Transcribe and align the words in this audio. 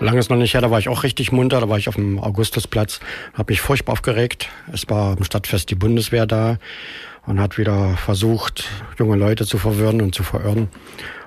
Lange 0.00 0.20
ist 0.20 0.30
noch 0.30 0.36
nicht 0.36 0.54
her, 0.54 0.60
da 0.60 0.70
war 0.70 0.78
ich 0.78 0.88
auch 0.88 1.02
richtig 1.02 1.32
munter. 1.32 1.60
Da 1.60 1.68
war 1.68 1.76
ich 1.76 1.88
auf 1.88 1.96
dem 1.96 2.20
Augustusplatz, 2.20 3.00
habe 3.34 3.52
mich 3.52 3.60
furchtbar 3.60 3.94
aufgeregt. 3.94 4.48
Es 4.72 4.88
war 4.88 5.16
am 5.16 5.24
Stadtfest 5.24 5.70
die 5.70 5.74
Bundeswehr 5.74 6.24
da 6.24 6.58
und 7.26 7.40
hat 7.40 7.58
wieder 7.58 7.96
versucht, 7.96 8.68
junge 8.98 9.16
Leute 9.16 9.44
zu 9.44 9.58
verwirren 9.58 10.00
und 10.00 10.14
zu 10.14 10.22
verirren, 10.22 10.68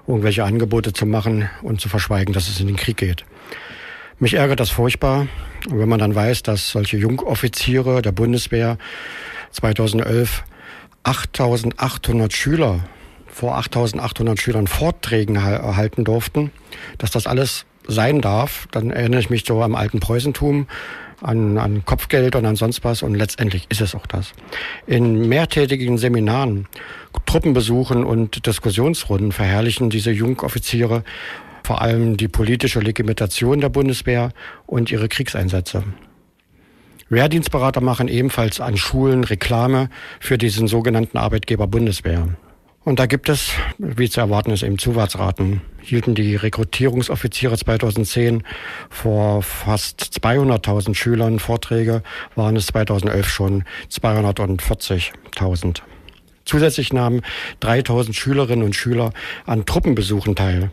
irgendwelche 0.08 0.46
Angebote 0.46 0.94
zu 0.94 1.06
machen 1.06 1.50
und 1.62 1.82
zu 1.82 1.90
verschweigen, 1.90 2.34
dass 2.34 2.48
es 2.48 2.62
in 2.62 2.68
den 2.68 2.78
Krieg 2.78 2.96
geht. 2.96 3.26
Mich 4.20 4.36
ärgert 4.36 4.62
das 4.62 4.70
furchtbar. 4.70 5.28
Und 5.70 5.78
wenn 5.80 5.90
man 5.90 6.00
dann 6.00 6.16
weiß, 6.16 6.44
dass 6.44 6.70
solche 6.70 6.96
Jungoffiziere 6.96 8.02
der 8.02 8.14
Bundeswehr 8.14 8.78
2011 9.52 10.44
8800 11.04 12.32
Schüler 12.32 12.80
vor 13.32 13.58
8800 13.58 14.40
Schülern 14.40 14.68
Vorträgen 14.68 15.36
erhalten 15.36 16.04
durften, 16.04 16.52
dass 16.98 17.12
das 17.12 17.28
alles 17.28 17.66
sein 17.88 18.22
darf, 18.22 18.68
dann 18.72 18.92
erinnere 18.92 19.20
ich 19.20 19.30
mich 19.30 19.44
so 19.46 19.62
am 19.62 19.76
alten 19.76 20.00
Preußentum, 20.00 20.68
an, 21.22 21.58
an 21.58 21.86
Kopfgeld 21.86 22.36
und 22.36 22.46
an 22.46 22.56
sonst 22.56 22.84
was 22.84 23.04
und 23.04 23.16
letztendlich 23.16 23.68
ist 23.70 23.82
es 23.82 23.96
auch 23.96 24.08
das. 24.08 24.34
In 24.88 25.28
mehrtätigen 25.30 25.98
Seminaren, 25.98 26.68
Truppenbesuchen 27.26 28.04
und 28.04 28.46
Diskussionsrunden 28.46 29.32
verherrlichen 29.32 29.90
diese 29.90 30.12
Jungoffiziere 30.12 31.04
vor 31.64 31.82
allem 31.82 32.18
die 32.18 32.28
politische 32.28 32.80
Legitimation 32.80 33.62
der 33.62 33.70
Bundeswehr 33.70 34.32
und 34.66 34.92
ihre 34.92 35.08
Kriegseinsätze. 35.08 35.84
Wehrdienstberater 37.10 37.82
machen 37.82 38.08
ebenfalls 38.08 38.60
an 38.60 38.78
Schulen 38.78 39.24
Reklame 39.24 39.90
für 40.20 40.38
diesen 40.38 40.68
sogenannten 40.68 41.18
Arbeitgeber 41.18 41.68
Bundeswehr. 41.68 42.30
Und 42.84 43.00
da 43.00 43.06
gibt 43.06 43.30
es, 43.30 43.52
wie 43.78 44.10
zu 44.10 44.22
erwarten 44.22 44.50
ist, 44.52 44.64
eben 44.64 44.80
Zuwärtsraten. 44.80 45.62
Hielten 45.82 46.16
die 46.16 46.36
Rekrutierungsoffiziere 46.36 47.56
2010 47.56 48.44
vor 48.90 49.44
fast 49.44 50.02
200.000 50.02 50.96
Schülern 50.96 51.38
Vorträge, 51.38 52.02
waren 52.36 52.56
es 52.56 52.68
2011 52.68 53.30
schon 53.30 53.64
240.000. 53.92 55.82
Zusätzlich 56.44 56.92
nahmen 56.92 57.22
3.000 57.62 58.14
Schülerinnen 58.14 58.66
und 58.66 58.76
Schüler 58.76 59.14
an 59.46 59.66
Truppenbesuchen 59.68 60.36
teil. 60.36 60.72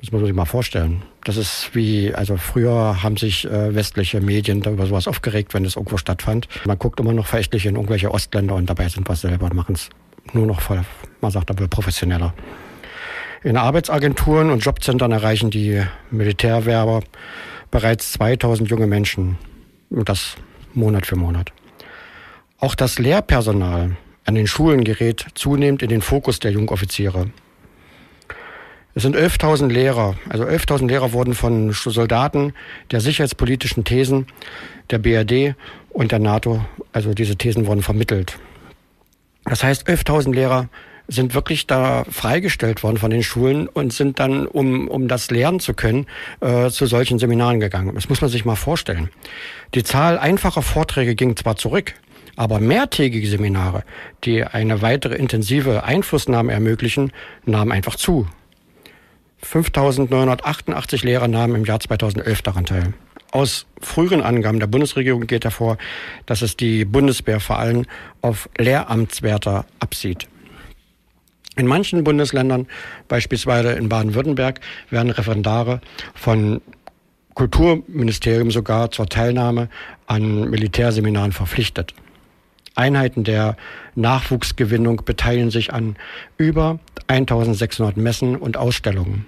Das 0.00 0.10
muss 0.10 0.20
man 0.20 0.26
sich 0.26 0.36
mal 0.36 0.44
vorstellen. 0.46 1.02
Das 1.24 1.36
ist 1.36 1.70
wie, 1.74 2.12
also 2.12 2.36
früher 2.36 3.02
haben 3.04 3.16
sich 3.16 3.46
äh, 3.46 3.74
westliche 3.74 4.20
Medien 4.20 4.62
da 4.62 4.70
über 4.70 4.86
sowas 4.86 5.08
aufgeregt, 5.08 5.54
wenn 5.54 5.64
es 5.64 5.76
irgendwo 5.76 5.96
stattfand. 5.96 6.48
Man 6.64 6.78
guckt 6.78 6.98
immer 6.98 7.12
noch 7.12 7.26
verächtlich 7.26 7.66
in 7.66 7.76
irgendwelche 7.76 8.10
Ostländer 8.10 8.56
und 8.56 8.68
dabei 8.68 8.88
sind 8.88 9.08
wir 9.08 9.16
selber 9.16 9.46
und 9.46 9.54
machen 9.54 9.74
es 9.74 9.90
nur 10.32 10.46
noch 10.46 10.60
voll, 10.60 10.84
man 11.20 11.30
sagt 11.30 11.50
aber 11.50 11.68
professioneller. 11.68 12.34
In 13.42 13.56
Arbeitsagenturen 13.56 14.50
und 14.50 14.64
Jobcentern 14.64 15.12
erreichen 15.12 15.50
die 15.50 15.82
Militärwerber 16.10 17.02
bereits 17.70 18.12
2000 18.12 18.68
junge 18.68 18.86
Menschen. 18.86 19.38
Und 19.90 20.08
das 20.08 20.36
Monat 20.74 21.06
für 21.06 21.16
Monat. 21.16 21.52
Auch 22.58 22.74
das 22.74 22.98
Lehrpersonal 22.98 23.96
an 24.24 24.34
den 24.34 24.46
Schulen 24.46 24.82
gerät 24.82 25.26
zunehmend 25.34 25.82
in 25.82 25.88
den 25.88 26.02
Fokus 26.02 26.40
der 26.40 26.50
Jungoffiziere. 26.50 27.30
Es 28.94 29.02
sind 29.02 29.14
11.000 29.14 29.68
Lehrer, 29.68 30.16
also 30.28 30.44
11.000 30.44 30.88
Lehrer 30.88 31.12
wurden 31.12 31.34
von 31.34 31.72
Soldaten 31.72 32.54
der 32.90 33.00
sicherheitspolitischen 33.00 33.84
Thesen 33.84 34.26
der 34.90 34.98
BRD 34.98 35.54
und 35.90 36.12
der 36.12 36.18
NATO, 36.18 36.64
also 36.92 37.12
diese 37.12 37.36
Thesen 37.36 37.66
wurden 37.66 37.82
vermittelt. 37.82 38.38
Das 39.48 39.62
heißt, 39.62 39.88
11.000 39.88 40.34
Lehrer 40.34 40.68
sind 41.08 41.34
wirklich 41.34 41.66
da 41.66 42.04
freigestellt 42.10 42.82
worden 42.82 42.96
von 42.96 43.10
den 43.10 43.22
Schulen 43.22 43.68
und 43.68 43.92
sind 43.92 44.18
dann, 44.18 44.46
um, 44.46 44.88
um 44.88 45.06
das 45.08 45.30
lernen 45.30 45.60
zu 45.60 45.72
können, 45.74 46.06
äh, 46.40 46.68
zu 46.70 46.86
solchen 46.86 47.18
Seminaren 47.18 47.60
gegangen. 47.60 47.94
Das 47.94 48.08
muss 48.08 48.20
man 48.20 48.30
sich 48.30 48.44
mal 48.44 48.56
vorstellen. 48.56 49.10
Die 49.74 49.84
Zahl 49.84 50.18
einfacher 50.18 50.62
Vorträge 50.62 51.14
ging 51.14 51.36
zwar 51.36 51.56
zurück, 51.56 51.94
aber 52.34 52.58
mehrtägige 52.58 53.28
Seminare, 53.28 53.84
die 54.24 54.44
eine 54.44 54.82
weitere 54.82 55.14
intensive 55.14 55.84
Einflussnahme 55.84 56.52
ermöglichen, 56.52 57.12
nahmen 57.44 57.72
einfach 57.72 57.94
zu. 57.94 58.26
5.988 59.44 61.04
Lehrer 61.04 61.28
nahmen 61.28 61.54
im 61.54 61.64
Jahr 61.64 61.78
2011 61.78 62.42
daran 62.42 62.64
teil. 62.64 62.94
Aus 63.36 63.66
früheren 63.82 64.22
Angaben 64.22 64.60
der 64.60 64.66
Bundesregierung 64.66 65.26
geht 65.26 65.44
hervor, 65.44 65.76
dass 66.24 66.40
es 66.40 66.56
die 66.56 66.86
Bundeswehr 66.86 67.38
vor 67.38 67.58
allem 67.58 67.84
auf 68.22 68.48
Lehramtswärter 68.56 69.66
absieht. 69.78 70.26
In 71.54 71.66
manchen 71.66 72.02
Bundesländern, 72.02 72.66
beispielsweise 73.08 73.72
in 73.72 73.90
Baden-Württemberg, 73.90 74.60
werden 74.88 75.10
Referendare 75.10 75.82
von 76.14 76.62
Kulturministerium 77.34 78.50
sogar 78.50 78.90
zur 78.90 79.06
Teilnahme 79.06 79.68
an 80.06 80.48
Militärseminaren 80.48 81.32
verpflichtet. 81.32 81.92
Einheiten 82.74 83.22
der 83.22 83.58
Nachwuchsgewinnung 83.96 85.02
beteiligen 85.04 85.50
sich 85.50 85.74
an 85.74 85.96
über 86.38 86.78
1600 87.08 87.98
Messen 87.98 88.34
und 88.36 88.56
Ausstellungen. 88.56 89.26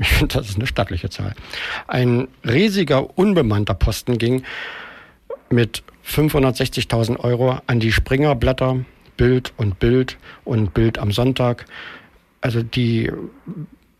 Ich 0.02 0.08
finde, 0.08 0.34
das 0.38 0.48
ist 0.48 0.56
eine 0.56 0.66
stattliche 0.66 1.10
Zahl. 1.10 1.34
Ein 1.86 2.28
riesiger 2.42 3.18
unbemannter 3.18 3.74
Posten 3.74 4.16
ging 4.16 4.44
mit 5.50 5.82
560.000 6.06 7.20
Euro 7.20 7.60
an 7.66 7.80
die 7.80 7.92
Springerblätter, 7.92 8.84
Bild 9.18 9.52
und 9.58 9.78
Bild 9.78 10.16
und 10.44 10.72
Bild 10.72 10.98
am 10.98 11.12
Sonntag. 11.12 11.66
Also 12.40 12.62
die 12.62 13.12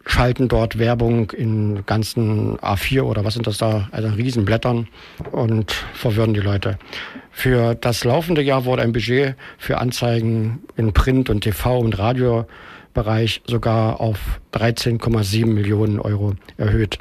schalten 0.06 0.49
dort 0.49 0.78
Werbung 0.78 1.31
in 1.31 1.84
ganzen 1.87 2.59
A4 2.59 3.03
oder 3.03 3.25
was 3.25 3.34
sind 3.34 3.47
das 3.47 3.59
da, 3.59 3.88
also 3.93 4.09
Riesenblättern 4.09 4.88
und 5.31 5.72
verwirren 5.94 6.34
die 6.34 6.41
Leute. 6.41 6.78
Für 7.31 7.75
das 7.75 8.05
laufende 8.05 8.43
Jahr 8.43 8.65
wurde 8.65 8.83
ein 8.83 8.93
Budget 8.93 9.34
für 9.59 9.78
Anzeigen 9.78 10.62
in 10.77 10.93
Print 10.93 11.31
und 11.31 11.43
TV 11.43 11.78
und 11.78 11.99
Radio 11.99 12.47
Bereich 12.93 13.41
sogar 13.47 14.00
auf 14.00 14.19
13,7 14.53 15.47
Millionen 15.47 16.00
Euro 16.00 16.34
erhöht. 16.56 16.99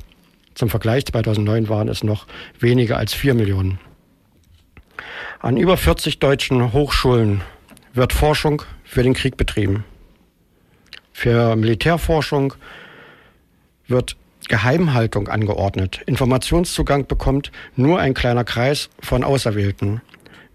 Zum 0.53 0.69
Vergleich 0.69 1.05
2009 1.07 1.67
waren 1.67 1.87
es 1.87 2.03
noch 2.03 2.27
weniger 2.59 2.97
als 2.97 3.13
4 3.13 3.33
Millionen. 3.33 3.79
An 5.39 5.57
über 5.57 5.77
40 5.77 6.19
deutschen 6.19 6.73
Hochschulen 6.73 7.41
wird 7.93 8.13
Forschung 8.13 8.61
für 8.83 9.01
den 9.01 9.13
Krieg 9.13 9.35
betrieben. 9.35 9.83
Für 11.11 11.55
Militärforschung 11.55 12.53
wird 13.89 14.15
Geheimhaltung 14.47 15.27
angeordnet. 15.27 16.01
Informationszugang 16.05 17.07
bekommt 17.07 17.51
nur 17.75 17.99
ein 17.99 18.13
kleiner 18.13 18.43
Kreis 18.43 18.89
von 18.99 19.23
Auserwählten. 19.23 20.01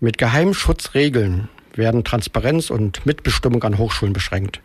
Mit 0.00 0.18
Geheimschutzregeln 0.18 1.48
werden 1.74 2.04
Transparenz 2.04 2.70
und 2.70 3.04
Mitbestimmung 3.06 3.62
an 3.64 3.78
Hochschulen 3.78 4.12
beschränkt. 4.12 4.60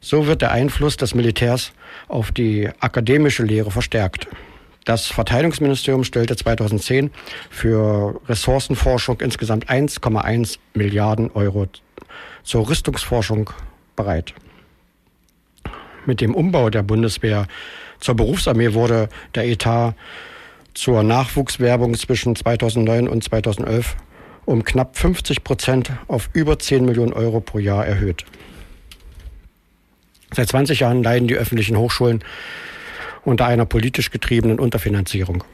So 0.00 0.26
wird 0.26 0.42
der 0.42 0.52
Einfluss 0.52 0.96
des 0.96 1.14
Militärs 1.14 1.72
auf 2.06 2.30
die 2.30 2.70
akademische 2.80 3.42
Lehre 3.42 3.70
verstärkt. 3.70 4.28
Das 4.84 5.06
Verteidigungsministerium 5.06 6.04
stellte 6.04 6.36
2010 6.36 7.10
für 7.50 8.20
Ressourcenforschung 8.28 9.20
insgesamt 9.20 9.68
1,1 9.68 10.58
Milliarden 10.74 11.30
Euro 11.32 11.66
zur 12.42 12.68
Rüstungsforschung 12.68 13.50
bereit. 13.96 14.32
Mit 16.08 16.22
dem 16.22 16.34
Umbau 16.34 16.70
der 16.70 16.82
Bundeswehr 16.82 17.46
zur 18.00 18.14
Berufsarmee 18.14 18.72
wurde 18.72 19.10
der 19.34 19.46
Etat 19.46 19.92
zur 20.72 21.02
Nachwuchswerbung 21.02 21.92
zwischen 21.98 22.34
2009 22.34 23.06
und 23.08 23.22
2011 23.22 23.94
um 24.46 24.64
knapp 24.64 24.96
50 24.96 25.44
Prozent 25.44 25.92
auf 26.06 26.30
über 26.32 26.58
10 26.58 26.86
Millionen 26.86 27.12
Euro 27.12 27.40
pro 27.40 27.58
Jahr 27.58 27.84
erhöht. 27.84 28.24
Seit 30.32 30.48
20 30.48 30.80
Jahren 30.80 31.02
leiden 31.02 31.28
die 31.28 31.34
öffentlichen 31.34 31.76
Hochschulen 31.76 32.24
unter 33.26 33.44
einer 33.44 33.66
politisch 33.66 34.10
getriebenen 34.10 34.58
Unterfinanzierung. 34.58 35.44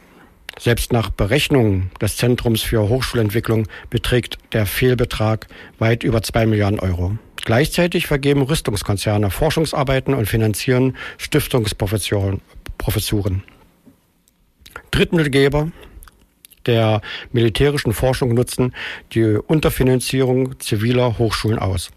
Selbst 0.56 0.92
nach 0.92 1.10
Berechnungen 1.10 1.90
des 2.00 2.16
Zentrums 2.16 2.62
für 2.62 2.88
Hochschulentwicklung 2.88 3.66
beträgt 3.90 4.38
der 4.52 4.66
Fehlbetrag 4.66 5.48
weit 5.80 6.04
über 6.04 6.22
zwei 6.22 6.46
Milliarden 6.46 6.78
Euro. 6.78 7.18
Gleichzeitig 7.44 8.06
vergeben 8.06 8.42
Rüstungskonzerne 8.42 9.30
Forschungsarbeiten 9.30 10.14
und 10.14 10.26
finanzieren 10.26 10.96
Stiftungsprofessuren. 11.18 12.40
Drittmittelgeber 14.90 15.70
der 16.66 17.02
militärischen 17.32 17.92
Forschung 17.92 18.32
nutzen 18.32 18.74
die 19.12 19.22
Unterfinanzierung 19.22 20.58
ziviler 20.60 21.18
Hochschulen 21.18 21.58
aus. 21.58 21.90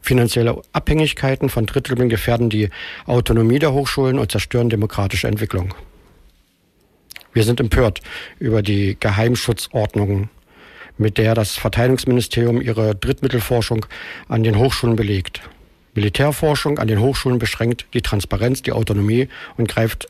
Finanzielle 0.00 0.62
Abhängigkeiten 0.72 1.50
von 1.50 1.66
Drittmitteln 1.66 2.08
gefährden 2.08 2.48
die 2.48 2.70
Autonomie 3.04 3.58
der 3.58 3.74
Hochschulen 3.74 4.18
und 4.18 4.30
zerstören 4.30 4.70
demokratische 4.70 5.28
Entwicklung. 5.28 5.74
Wir 7.34 7.42
sind 7.42 7.60
empört 7.60 8.00
über 8.38 8.62
die 8.62 8.96
Geheimschutzordnung, 8.98 10.30
mit 10.98 11.18
der 11.18 11.34
das 11.34 11.56
Verteidigungsministerium 11.56 12.60
ihre 12.60 12.94
Drittmittelforschung 12.94 13.86
an 14.28 14.42
den 14.42 14.58
Hochschulen 14.58 14.96
belegt. 14.96 15.42
Militärforschung 15.94 16.78
an 16.78 16.88
den 16.88 17.00
Hochschulen 17.00 17.38
beschränkt 17.38 17.86
die 17.94 18.02
Transparenz, 18.02 18.62
die 18.62 18.72
Autonomie 18.72 19.28
und 19.56 19.68
greift 19.68 20.08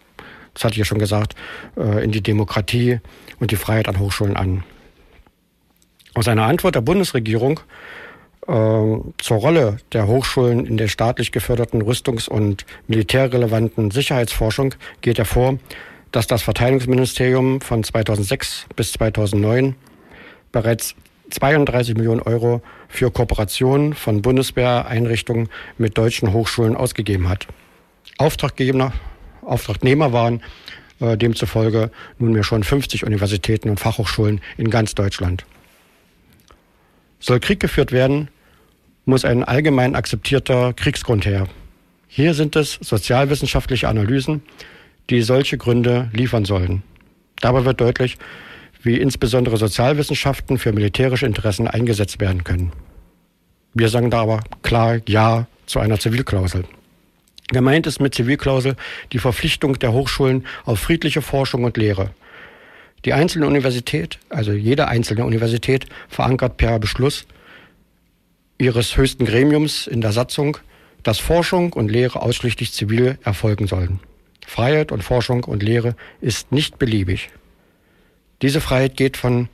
das 0.56 0.64
hatte 0.64 0.72
ich 0.72 0.78
ja 0.78 0.84
schon 0.86 0.98
gesagt, 0.98 1.34
äh, 1.76 2.02
in 2.02 2.12
die 2.12 2.22
Demokratie 2.22 3.00
und 3.40 3.50
die 3.50 3.56
Freiheit 3.56 3.88
an 3.88 3.98
Hochschulen 3.98 4.38
an. 4.38 4.64
Aus 6.14 6.28
einer 6.28 6.46
Antwort 6.46 6.74
der 6.74 6.80
Bundesregierung 6.80 7.60
äh, 8.46 8.52
zur 8.52 9.36
Rolle 9.36 9.76
der 9.92 10.06
Hochschulen 10.06 10.64
in 10.64 10.78
der 10.78 10.88
staatlich 10.88 11.30
geförderten 11.30 11.82
rüstungs- 11.82 12.26
und 12.26 12.64
militärrelevanten 12.86 13.90
Sicherheitsforschung 13.90 14.74
geht 15.02 15.18
hervor, 15.18 15.58
dass 16.10 16.26
das 16.26 16.42
Verteidigungsministerium 16.42 17.60
von 17.60 17.84
2006 17.84 18.64
bis 18.76 18.92
2009 18.92 19.74
bereits 20.56 20.94
32 21.30 21.96
Millionen 21.96 22.22
Euro 22.22 22.62
für 22.88 23.10
Kooperationen 23.10 23.92
von 23.92 24.22
Bundeswehreinrichtungen 24.22 25.50
mit 25.76 25.98
deutschen 25.98 26.32
Hochschulen 26.32 26.76
ausgegeben 26.76 27.28
hat. 27.28 27.46
Auftraggeber, 28.16 28.94
Auftragnehmer 29.42 30.14
waren 30.14 30.42
äh, 31.00 31.18
demzufolge 31.18 31.90
nunmehr 32.18 32.42
schon 32.42 32.62
50 32.62 33.04
Universitäten 33.04 33.68
und 33.68 33.78
Fachhochschulen 33.78 34.40
in 34.56 34.70
ganz 34.70 34.94
Deutschland. 34.94 35.44
Soll 37.20 37.40
Krieg 37.40 37.60
geführt 37.60 37.92
werden, 37.92 38.28
muss 39.04 39.26
ein 39.26 39.44
allgemein 39.44 39.94
akzeptierter 39.94 40.72
Kriegsgrund 40.72 41.26
her. 41.26 41.48
Hier 42.08 42.32
sind 42.32 42.56
es 42.56 42.78
sozialwissenschaftliche 42.80 43.88
Analysen, 43.88 44.42
die 45.10 45.20
solche 45.20 45.58
Gründe 45.58 46.08
liefern 46.14 46.46
sollen. 46.46 46.82
Dabei 47.42 47.66
wird 47.66 47.82
deutlich, 47.82 48.16
wie 48.86 48.98
insbesondere 48.98 49.56
Sozialwissenschaften 49.56 50.58
für 50.58 50.72
militärische 50.72 51.26
Interessen 51.26 51.68
eingesetzt 51.68 52.20
werden 52.20 52.44
können. 52.44 52.72
Wir 53.74 53.88
sagen 53.88 54.10
da 54.10 54.22
aber 54.22 54.40
klar 54.62 55.00
Ja 55.06 55.46
zu 55.66 55.80
einer 55.80 55.98
Zivilklausel. 55.98 56.64
Gemeint 57.48 57.86
ist 57.86 58.00
mit 58.00 58.14
Zivilklausel 58.14 58.76
die 59.12 59.18
Verpflichtung 59.18 59.78
der 59.78 59.92
Hochschulen 59.92 60.46
auf 60.64 60.80
friedliche 60.80 61.20
Forschung 61.20 61.64
und 61.64 61.76
Lehre. 61.76 62.10
Die 63.04 63.12
einzelne 63.12 63.46
Universität, 63.46 64.18
also 64.30 64.52
jede 64.52 64.88
einzelne 64.88 65.24
Universität, 65.24 65.86
verankert 66.08 66.56
per 66.56 66.78
Beschluss 66.78 67.26
ihres 68.58 68.96
höchsten 68.96 69.26
Gremiums 69.26 69.86
in 69.86 70.00
der 70.00 70.12
Satzung, 70.12 70.58
dass 71.02 71.18
Forschung 71.18 71.72
und 71.72 71.90
Lehre 71.90 72.22
ausschließlich 72.22 72.72
zivil 72.72 73.18
erfolgen 73.22 73.66
sollen. 73.66 74.00
Freiheit 74.46 74.90
und 74.90 75.04
Forschung 75.04 75.44
und 75.44 75.62
Lehre 75.62 75.94
ist 76.20 76.50
nicht 76.50 76.78
beliebig. 76.78 77.30
Diese 78.42 78.60
Freiheit 78.60 78.96
geht 78.96 79.16
von 79.16 79.48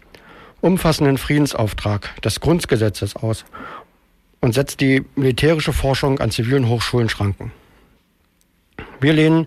umfassenden 0.61 1.19
Friedensauftrag 1.19 2.20
des 2.23 2.40
Grundgesetzes 2.40 3.17
aus 3.17 3.44
und 4.40 4.55
setzt 4.55 4.81
die 4.81 5.05
militärische 5.14 5.73
Forschung 5.73 6.19
an 6.20 6.31
zivilen 6.31 6.69
Hochschulen 6.69 7.08
Schranken. 7.08 7.52
Wir 9.00 9.12
lehnen 9.12 9.46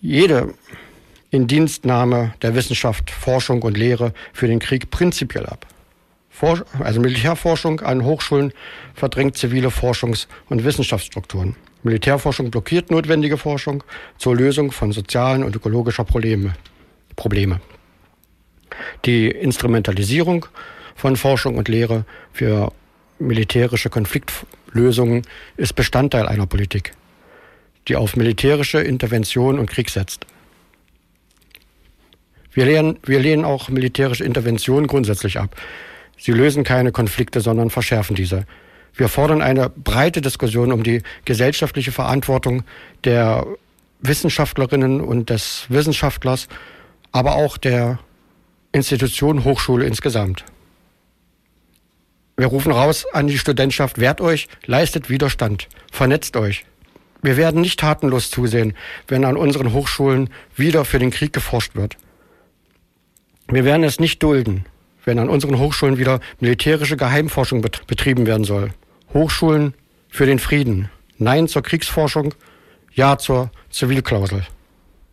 jede 0.00 0.54
Indienstnahme 1.30 2.34
der 2.42 2.54
Wissenschaft, 2.54 3.10
Forschung 3.10 3.62
und 3.62 3.76
Lehre 3.76 4.12
für 4.32 4.46
den 4.46 4.58
Krieg 4.58 4.90
prinzipiell 4.90 5.46
ab. 5.46 5.66
also 6.80 7.00
Militärforschung 7.00 7.80
an 7.80 8.04
Hochschulen 8.04 8.52
verdrängt 8.94 9.36
zivile 9.36 9.68
Forschungs- 9.68 10.26
und 10.48 10.64
Wissenschaftsstrukturen. 10.64 11.56
Militärforschung 11.84 12.50
blockiert 12.50 12.90
notwendige 12.90 13.38
Forschung 13.38 13.82
zur 14.18 14.36
Lösung 14.36 14.72
von 14.72 14.92
sozialen 14.92 15.42
und 15.42 15.56
ökologischer 15.56 16.04
Probleme. 16.04 16.54
Probleme. 17.16 17.60
Die 19.04 19.28
Instrumentalisierung 19.28 20.46
von 20.94 21.16
Forschung 21.16 21.56
und 21.56 21.68
Lehre 21.68 22.04
für 22.32 22.72
militärische 23.18 23.90
Konfliktlösungen 23.90 25.22
ist 25.56 25.74
Bestandteil 25.74 26.28
einer 26.28 26.46
Politik, 26.46 26.92
die 27.88 27.96
auf 27.96 28.16
militärische 28.16 28.80
Intervention 28.80 29.58
und 29.58 29.68
Krieg 29.68 29.90
setzt. 29.90 30.26
Wir 32.52 32.66
lehnen, 32.66 32.98
wir 33.02 33.18
lehnen 33.18 33.44
auch 33.44 33.70
militärische 33.70 34.24
Interventionen 34.24 34.86
grundsätzlich 34.86 35.38
ab. 35.38 35.56
Sie 36.18 36.32
lösen 36.32 36.64
keine 36.64 36.92
Konflikte, 36.92 37.40
sondern 37.40 37.70
verschärfen 37.70 38.14
diese. 38.14 38.46
Wir 38.94 39.08
fordern 39.08 39.40
eine 39.40 39.70
breite 39.70 40.20
Diskussion 40.20 40.70
um 40.70 40.82
die 40.82 41.02
gesellschaftliche 41.24 41.92
Verantwortung 41.92 42.62
der 43.04 43.46
Wissenschaftlerinnen 44.00 45.00
und 45.00 45.30
des 45.30 45.64
Wissenschaftlers, 45.70 46.48
aber 47.10 47.36
auch 47.36 47.56
der 47.56 47.98
Institution 48.72 49.44
Hochschule 49.44 49.84
insgesamt. 49.84 50.44
Wir 52.36 52.46
rufen 52.46 52.72
raus 52.72 53.04
an 53.12 53.26
die 53.26 53.38
Studentschaft, 53.38 53.98
wehrt 53.98 54.22
euch, 54.22 54.48
leistet 54.64 55.10
Widerstand, 55.10 55.68
vernetzt 55.92 56.36
euch. 56.36 56.64
Wir 57.20 57.36
werden 57.36 57.60
nicht 57.60 57.78
tatenlos 57.78 58.30
zusehen, 58.30 58.74
wenn 59.06 59.24
an 59.24 59.36
unseren 59.36 59.72
Hochschulen 59.72 60.30
wieder 60.56 60.84
für 60.84 60.98
den 60.98 61.10
Krieg 61.10 61.32
geforscht 61.32 61.76
wird. 61.76 61.96
Wir 63.48 63.64
werden 63.64 63.84
es 63.84 64.00
nicht 64.00 64.22
dulden, 64.22 64.64
wenn 65.04 65.18
an 65.18 65.28
unseren 65.28 65.58
Hochschulen 65.58 65.98
wieder 65.98 66.20
militärische 66.40 66.96
Geheimforschung 66.96 67.60
betrieben 67.60 68.26
werden 68.26 68.44
soll. 68.44 68.70
Hochschulen 69.12 69.74
für 70.08 70.26
den 70.26 70.38
Frieden. 70.38 70.88
Nein 71.18 71.46
zur 71.46 71.62
Kriegsforschung, 71.62 72.34
ja 72.94 73.18
zur 73.18 73.50
Zivilklausel. 73.70 74.46